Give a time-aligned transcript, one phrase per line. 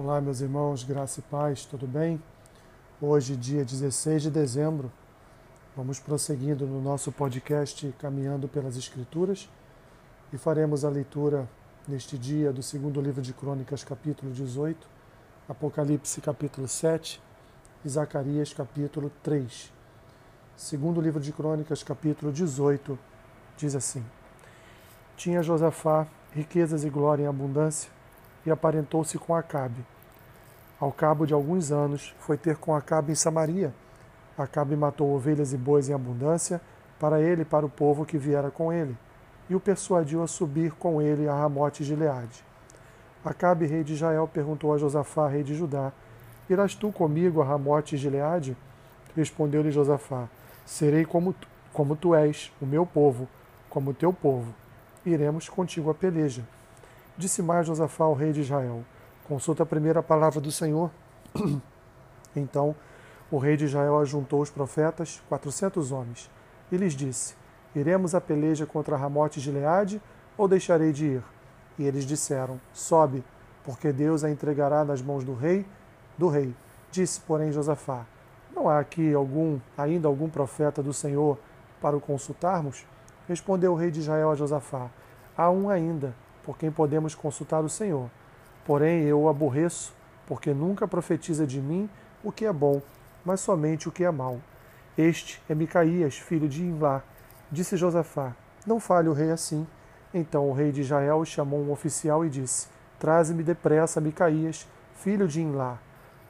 [0.00, 2.22] Olá, meus irmãos, graça e paz, tudo bem?
[3.02, 4.92] Hoje, dia 16 de dezembro,
[5.76, 9.50] vamos prosseguindo no nosso podcast Caminhando pelas Escrituras
[10.32, 11.48] e faremos a leitura
[11.88, 14.86] neste dia do segundo livro de Crônicas, capítulo 18,
[15.48, 17.20] Apocalipse, capítulo 7
[17.84, 19.72] e Zacarias, capítulo 3.
[20.56, 22.96] Segundo livro de Crônicas, capítulo 18,
[23.56, 24.04] diz assim:
[25.16, 27.97] Tinha Josafá riquezas e glória em abundância
[28.48, 29.84] e aparentou-se com Acabe.
[30.80, 33.72] Ao cabo de alguns anos, foi ter com Acabe em Samaria.
[34.36, 36.60] Acabe matou ovelhas e bois em abundância,
[36.98, 38.96] para ele e para o povo que viera com ele,
[39.48, 42.44] e o persuadiu a subir com ele a Ramote de Gileade.
[43.24, 45.92] Acabe, rei de Israel, perguntou a Josafá, rei de Judá:
[46.48, 48.56] Irás tu comigo a Ramote de Gileade?
[49.14, 50.28] Respondeu-lhe Josafá:
[50.64, 53.28] Serei como tu, como tu és, o meu povo,
[53.68, 54.54] como o teu povo.
[55.04, 56.44] Iremos contigo a peleja.
[57.18, 58.84] Disse mais Josafá ao rei de Israel:
[59.26, 60.88] Consulta a primeira palavra do Senhor.
[62.36, 62.76] então
[63.28, 66.30] o rei de Israel ajuntou os profetas, quatrocentos homens,
[66.70, 67.34] e lhes disse:
[67.74, 70.00] Iremos a peleja contra Ramote de Leade
[70.36, 71.22] ou deixarei de ir?
[71.76, 73.24] E eles disseram: Sobe,
[73.64, 75.66] porque Deus a entregará nas mãos do rei,
[76.16, 76.54] do rei.
[76.92, 78.06] Disse, porém, Josafá:
[78.54, 81.36] Não há aqui algum, ainda algum profeta do Senhor
[81.80, 82.86] para o consultarmos?
[83.26, 84.88] Respondeu o rei de Israel a Josafá:
[85.36, 86.14] Há um ainda,
[86.48, 88.08] por quem podemos consultar o Senhor.
[88.64, 89.94] Porém, eu o aborreço,
[90.26, 91.90] porque nunca profetiza de mim
[92.24, 92.80] o que é bom,
[93.22, 94.40] mas somente o que é mal.
[94.96, 97.02] Este é Micaías, filho de Imlá.
[97.52, 98.34] Disse Josafá:
[98.66, 99.66] Não fale o rei assim.
[100.14, 102.68] Então o rei de Israel chamou um oficial e disse:
[102.98, 105.76] Traze-me depressa Micaías, filho de Imlá.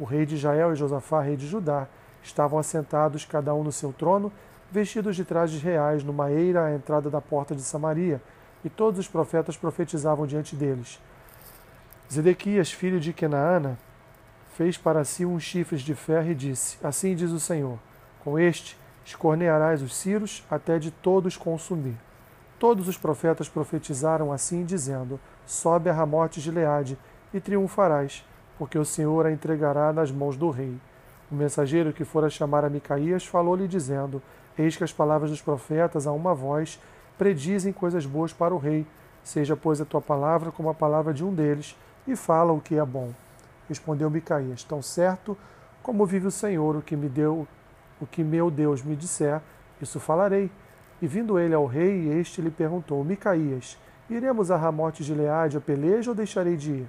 [0.00, 1.86] O rei de Israel e Josafá, rei de Judá,
[2.22, 4.32] estavam assentados, cada um no seu trono,
[4.72, 8.18] vestidos de trajes reais, numa eira à entrada da porta de Samaria,
[8.66, 11.00] e todos os profetas profetizavam diante deles.
[12.12, 13.78] Zedequias, filho de Kenaana,
[14.56, 17.78] fez para si uns chifres de ferro e disse: Assim diz o Senhor:
[18.24, 21.94] Com este escornearás os ciros até de todos consumir.
[22.58, 26.98] Todos os profetas profetizaram assim, dizendo: Sobe a Ramote de Leade
[27.32, 28.24] e triunfarás,
[28.58, 30.76] porque o Senhor a entregará nas mãos do rei.
[31.30, 34.20] O mensageiro que fora chamar a Micaías falou-lhe, dizendo:
[34.58, 36.80] Eis que as palavras dos profetas a uma voz
[37.18, 38.86] predizem coisas boas para o rei.
[39.22, 42.76] Seja, pois, a tua palavra como a palavra de um deles, e fala o que
[42.76, 43.12] é bom.
[43.68, 45.36] Respondeu Micaías: Tão certo
[45.82, 47.46] como vive o Senhor, o que me deu,
[48.00, 49.40] o que meu Deus me disser,
[49.80, 50.50] isso falarei.
[51.00, 53.78] E vindo ele ao rei, este lhe perguntou: Micaías,
[54.08, 56.88] iremos a Ramote de Leade a peleja ou deixarei de ir?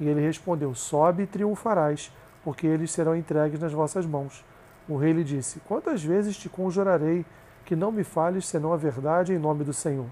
[0.00, 2.12] E ele respondeu: Sobe e triunfarás,
[2.42, 4.44] porque eles serão entregues nas vossas mãos.
[4.88, 7.24] O rei lhe disse: Quantas vezes te conjurarei
[7.64, 10.06] que não me fales senão a verdade em nome do Senhor.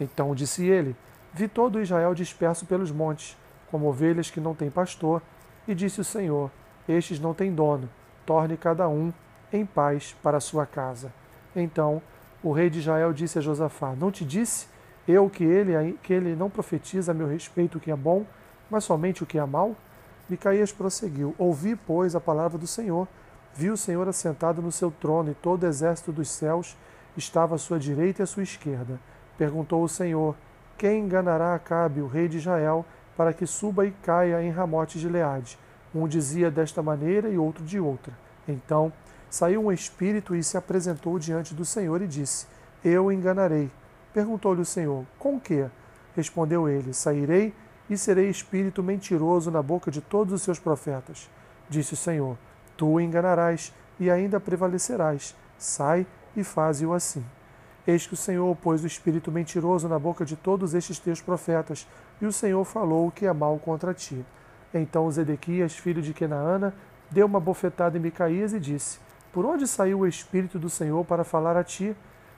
[0.00, 0.96] Então disse ele:
[1.32, 3.36] Vi todo Israel disperso pelos montes,
[3.70, 5.22] como ovelhas que não têm pastor,
[5.66, 6.50] e disse o Senhor:
[6.88, 7.88] Estes não têm dono,
[8.26, 9.12] torne cada um
[9.52, 11.12] em paz para a sua casa.
[11.54, 12.02] Então
[12.42, 14.66] o rei de Israel disse a Josafá: Não te disse
[15.06, 18.26] eu que ele, que ele não profetiza a meu respeito o que é bom,
[18.70, 19.74] mas somente o que é mal?
[20.28, 23.08] Micaías prosseguiu: Ouvi, pois, a palavra do Senhor.
[23.54, 26.76] Vi o Senhor assentado no seu trono, e todo o exército dos céus
[27.16, 29.00] estava à sua direita e à sua esquerda.
[29.36, 30.36] Perguntou o Senhor:
[30.76, 32.84] Quem enganará Acabe, o rei de Israel,
[33.16, 35.58] para que suba e caia em Ramote de Leade?
[35.94, 38.12] Um dizia desta maneira e outro de outra.
[38.46, 38.92] Então
[39.30, 42.46] saiu um espírito e se apresentou diante do Senhor e disse:
[42.84, 43.70] Eu enganarei.
[44.12, 45.66] Perguntou-lhe o Senhor: Com que?
[46.14, 47.54] Respondeu ele: Sairei
[47.88, 51.28] e serei espírito mentiroso na boca de todos os seus profetas.
[51.68, 52.36] Disse o Senhor:
[52.78, 55.36] Tu o enganarás e ainda prevalecerás.
[55.58, 56.06] Sai
[56.36, 57.24] e faze-o assim.
[57.84, 61.88] Eis que o Senhor pôs o espírito mentiroso na boca de todos estes teus profetas,
[62.20, 64.24] e o Senhor falou o que é mal contra ti.
[64.72, 66.72] Então Zedequias, filho de Kenaana,
[67.10, 69.00] deu uma bofetada em Micaías e disse:
[69.32, 71.96] Por onde saiu o espírito do Senhor para falar a ti?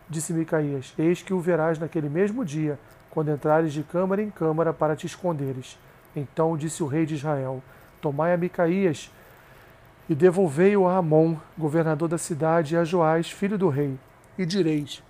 [0.09, 2.79] Disse Micaías: Eis que o verás naquele mesmo dia,
[3.11, 5.79] quando entrares de câmara em câmara para te esconderes.
[6.17, 7.63] Então disse o rei de Israel:
[8.01, 9.11] Tomai a Micaías,
[10.11, 13.97] e devolvei-o a Amon, governador da cidade, e a Joás, filho do rei,
[14.37, 15.05] e direis: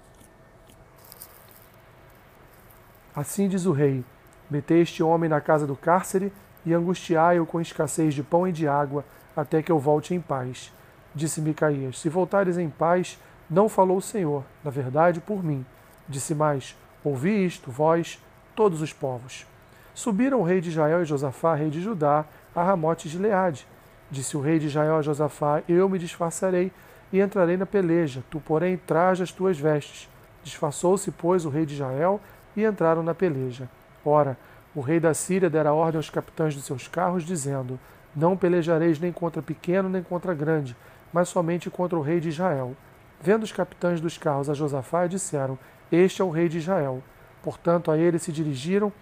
[3.16, 4.04] Assim diz o rei:
[4.50, 6.30] Metei este homem na casa do cárcere
[6.66, 9.02] e angustiai-o com escassez de pão e de água,
[9.34, 10.70] até que eu volte em paz.
[11.14, 13.18] Disse Micaías: Se voltares em paz,
[13.48, 15.64] não falou o Senhor, na verdade, por mim.
[16.06, 18.22] Disse mais: Ouvi isto, vós,
[18.54, 19.46] todos os povos.
[19.94, 23.66] Subiram o rei de Israel e Josafá, rei de Judá, a Ramote de Leade
[24.10, 26.72] Disse o rei de Israel a Josafá: Eu me disfarçarei
[27.12, 30.08] e entrarei na peleja, tu, porém, traja as tuas vestes.
[30.42, 32.20] Disfarçou-se, pois, o rei de Israel
[32.56, 33.68] e entraram na peleja.
[34.04, 34.36] Ora,
[34.74, 37.78] o rei da Síria dera ordem aos capitães de seus carros, dizendo:
[38.14, 40.76] Não pelejareis nem contra pequeno nem contra grande,
[41.12, 42.76] mas somente contra o rei de Israel.
[43.20, 45.58] Vendo os capitães dos carros a Josafá, disseram:
[45.90, 47.02] Este é o rei de Israel.
[47.42, 48.92] Portanto, a ele se dirigiram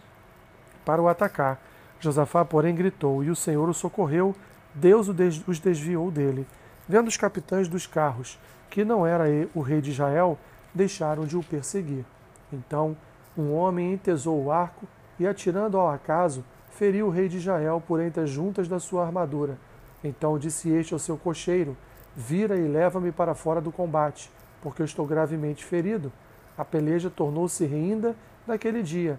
[0.84, 1.60] para o atacar.
[2.00, 4.34] Josafá, porém, gritou, e o Senhor o socorreu,
[4.78, 5.08] Deus
[5.46, 6.46] os desviou dele.
[6.88, 8.38] Vendo os capitães dos carros
[8.70, 10.38] que não era o rei de Israel,
[10.72, 12.04] deixaram de o perseguir.
[12.52, 12.96] Então,
[13.36, 14.86] um homem entesou o arco
[15.18, 19.04] e, atirando ao acaso, feriu o rei de Israel por entre as juntas da sua
[19.04, 19.58] armadura.
[20.02, 21.76] Então disse este ao seu cocheiro:
[22.14, 24.30] Vira e leva-me para fora do combate,
[24.62, 26.12] porque eu estou gravemente ferido.
[26.56, 28.14] A peleja tornou-se reinda
[28.46, 29.18] naquele dia.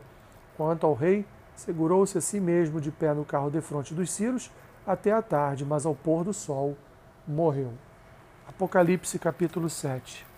[0.55, 1.25] Quanto ao rei,
[1.55, 4.49] segurou-se a si mesmo de pé no carro de fronte dos Círios
[4.85, 6.77] até a tarde, mas ao pôr do sol
[7.27, 7.73] morreu.
[8.47, 10.29] Apocalipse capítulo 7.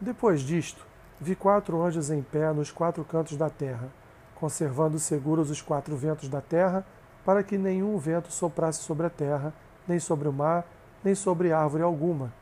[0.00, 0.86] Depois disto,
[1.20, 3.88] vi quatro anjos em pé nos quatro cantos da terra,
[4.34, 6.86] conservando seguros os quatro ventos da terra,
[7.24, 9.52] para que nenhum vento soprasse sobre a terra,
[9.88, 10.64] nem sobre o mar,
[11.02, 12.32] nem sobre árvore alguma.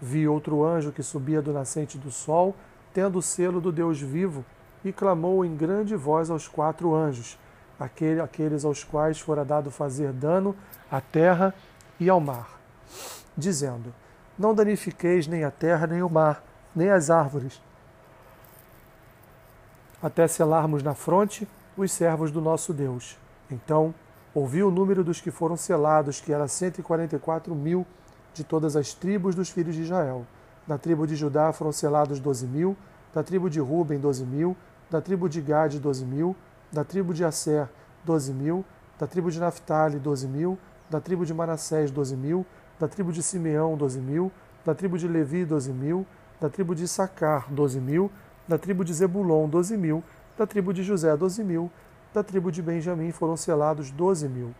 [0.00, 2.54] Vi outro anjo que subia do nascente do sol,
[2.92, 4.44] tendo o selo do Deus vivo,
[4.84, 7.38] e clamou em grande voz aos quatro anjos,
[7.78, 10.54] aquele, aqueles aos quais fora dado fazer dano
[10.90, 11.54] à terra
[11.98, 12.58] e ao mar,
[13.36, 13.94] dizendo:
[14.38, 16.42] Não danifiqueis nem a terra nem o mar
[16.74, 17.62] nem as árvores,
[20.02, 23.16] até selarmos na fronte os servos do nosso Deus.
[23.50, 23.94] Então
[24.34, 27.86] ouvi o número dos que foram selados, que era 144 mil
[28.34, 30.26] de todas as tribos dos filhos de Israel.
[30.66, 32.76] Da tribo de Judá foram selados doze mil,
[33.14, 34.56] da tribo de Ruben, doze mil,
[34.90, 36.34] da tribo de Gade, doze mil,
[36.72, 37.68] da tribo de Asser,
[38.04, 38.64] doze mil,
[38.98, 40.58] da tribo de Naphtali, doze mil,
[40.90, 42.44] da tribo de Manassés, doze mil,
[42.78, 44.32] da tribo de Simeão, doze mil,
[44.64, 46.04] da tribo de Levi, doze mil,
[46.40, 48.10] da tribo de Sacar, 12 mil,
[48.46, 50.02] da tribo de Zebulon, 12 mil,
[50.36, 51.70] da tribo de José, 12 mil,
[52.14, 54.54] da tribo de Benjamim foram selados 12 mil.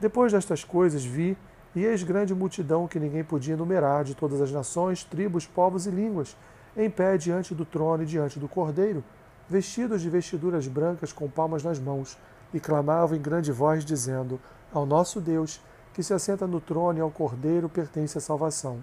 [0.00, 1.38] Depois destas coisas vi,
[1.72, 5.90] e eis grande multidão que ninguém podia enumerar, de todas as nações, tribos, povos e
[5.90, 6.36] línguas,
[6.76, 9.04] em pé diante do trono e diante do cordeiro,
[9.48, 12.18] vestidos de vestiduras brancas com palmas nas mãos,
[12.52, 14.40] e clamavam em grande voz, dizendo:
[14.72, 15.60] Ao nosso Deus,
[15.94, 18.82] que se assenta no trono e ao cordeiro pertence a salvação.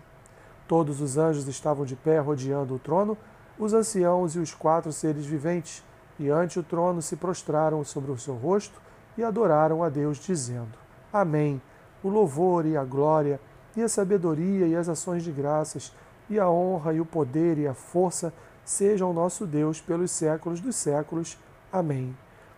[0.66, 3.18] Todos os anjos estavam de pé rodeando o trono,
[3.60, 5.84] os anciãos e os quatro seres viventes,
[6.20, 8.82] e ante o trono se prostraram sobre o seu rosto
[9.18, 10.78] e adoraram a Deus, dizendo:
[11.12, 11.62] Amém.
[12.04, 13.40] O louvor e a glória,
[13.76, 15.94] e a sabedoria e as ações de graças,
[16.30, 18.34] e a honra e o poder e a força
[18.64, 21.38] sejam nosso Deus pelos séculos dos séculos.
[21.72, 22.16] Amém.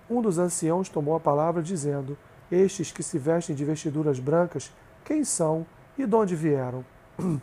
[0.09, 2.17] Um dos anciãos tomou a palavra, dizendo:
[2.51, 4.71] Estes que se vestem de vestiduras brancas,
[5.05, 5.65] quem são
[5.97, 6.83] e de onde vieram?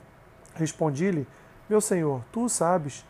[0.55, 1.27] Respondi-lhe:
[1.69, 3.05] Meu senhor, tu sabes.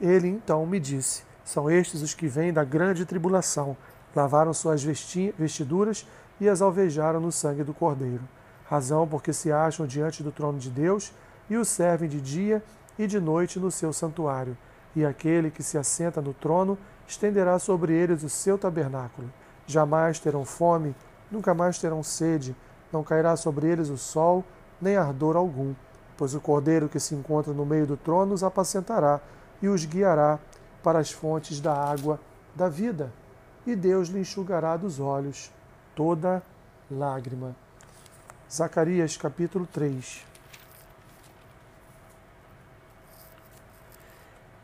[0.00, 3.76] Ele então me disse: São estes os que vêm da grande tribulação.
[4.14, 6.06] Lavaram suas vestiduras
[6.40, 8.22] e as alvejaram no sangue do Cordeiro.
[8.66, 11.12] Razão porque se acham diante do trono de Deus
[11.48, 12.62] e o servem de dia
[12.98, 14.56] e de noite no seu santuário.
[14.94, 19.30] E aquele que se assenta no trono estenderá sobre eles o seu tabernáculo.
[19.66, 20.94] Jamais terão fome,
[21.30, 22.54] nunca mais terão sede,
[22.92, 24.44] não cairá sobre eles o sol,
[24.80, 25.74] nem ardor algum
[26.22, 29.20] pois o cordeiro que se encontra no meio do trono os apacentará
[29.60, 30.38] e os guiará
[30.82, 32.20] para as fontes da água
[32.54, 33.12] da vida,
[33.66, 35.50] e Deus lhe enxugará dos olhos
[35.94, 36.42] toda
[36.90, 37.54] lágrima.
[38.50, 40.26] Zacarias capítulo 3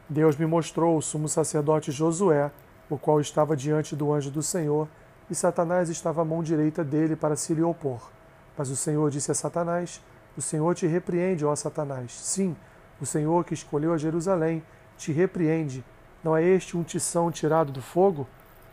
[0.09, 2.51] Deus me mostrou o sumo sacerdote Josué,
[2.89, 4.89] o qual estava diante do anjo do Senhor,
[5.31, 8.11] e Satanás estava à mão direita dele para se lhe opor.
[8.57, 10.01] Mas o Senhor disse a Satanás:
[10.39, 12.13] o Senhor te repreende, ó Satanás.
[12.13, 12.57] Sim,
[13.01, 14.63] o Senhor que escolheu a Jerusalém
[14.97, 15.85] te repreende.
[16.29, 18.29] Não é este um tição tirado do fogo?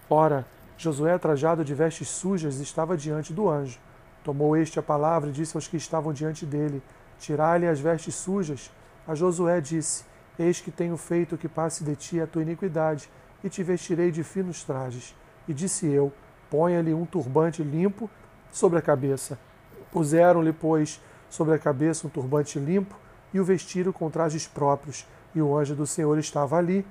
[0.09, 0.45] Ora,
[0.77, 3.79] Josué, trajado de vestes sujas, estava diante do anjo.
[4.25, 6.83] Tomou este a palavra e disse aos que estavam diante dele:
[7.17, 8.69] Tirai-lhe as vestes sujas.
[9.07, 10.03] A Josué disse:
[10.37, 13.09] Eis que tenho feito que passe de ti a tua iniquidade,
[13.41, 15.15] e te vestirei de finos trajes.
[15.47, 16.11] E disse eu:
[16.49, 18.09] Ponha-lhe um turbante limpo
[18.51, 19.39] sobre a cabeça.
[19.93, 22.97] Puseram-lhe, pois, sobre a cabeça um turbante limpo
[23.33, 25.07] e o vestiram com trajes próprios.
[25.33, 26.85] E o anjo do Senhor estava ali.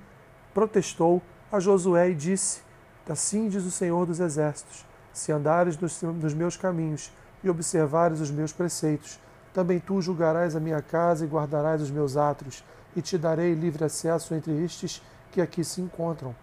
[0.55, 1.21] Protestou
[1.51, 2.61] a Josué e disse:
[3.09, 8.53] Assim diz o Senhor dos Exércitos: Se andares nos meus caminhos e observares os meus
[8.53, 9.19] preceitos,
[9.53, 13.85] também tu julgarás a minha casa e guardarás os meus átrios, e te darei livre
[13.85, 16.35] acesso entre estes que aqui se encontram.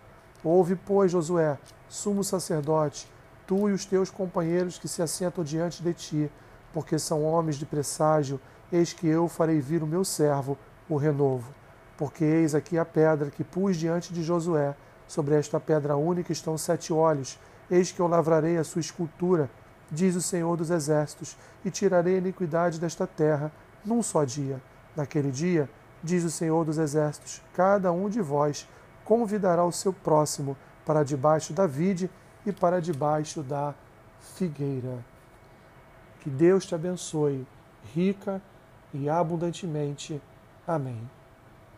[0.43, 3.09] Ouve, pois, Josué, sumo sacerdote,
[3.47, 6.31] tu e os teus companheiros que se assentam diante de ti,
[6.73, 8.41] porque são homens de presságio,
[8.71, 10.57] eis que eu farei vir o meu servo,
[10.89, 11.60] o renovo.
[12.01, 14.75] Porque eis aqui a pedra que pus diante de Josué,
[15.07, 17.37] sobre esta pedra única estão sete olhos,
[17.69, 19.47] eis que eu lavrarei a sua escultura,
[19.91, 23.51] diz o Senhor dos Exércitos, e tirarei a iniquidade desta terra
[23.85, 24.59] num só dia.
[24.95, 25.69] Naquele dia,
[26.01, 28.67] diz o Senhor dos Exércitos, cada um de vós
[29.05, 32.09] convidará o seu próximo para debaixo da vide
[32.43, 33.75] e para debaixo da
[34.19, 35.05] figueira.
[36.21, 37.45] Que Deus te abençoe,
[37.93, 38.41] rica
[38.91, 40.19] e abundantemente.
[40.65, 41.20] Amém.